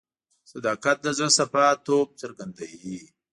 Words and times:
صداقت 0.51 0.97
د 1.01 1.07
زړه 1.17 1.29
صفا 1.37 1.67
توب 1.85 2.07
څرګندوي. 2.21 2.99